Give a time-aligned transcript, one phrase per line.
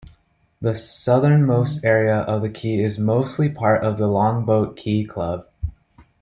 [0.61, 5.45] The southernmost area of the key is mostly part of the Longboat Key Club.